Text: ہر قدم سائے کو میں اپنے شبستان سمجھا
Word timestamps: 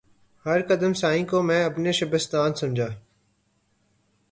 ہر 0.45 0.61
قدم 0.61 0.93
سائے 0.93 1.23
کو 1.25 1.41
میں 1.41 1.63
اپنے 1.65 1.91
شبستان 1.91 2.53
سمجھا 2.53 2.87